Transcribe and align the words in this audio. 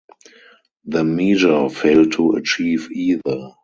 The 0.85 1.03
measure 1.03 1.69
failed 1.69 2.13
to 2.13 2.31
achieve 2.31 2.89
either. 2.91 3.51